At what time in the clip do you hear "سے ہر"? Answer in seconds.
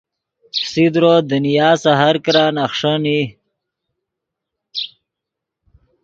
1.81-2.15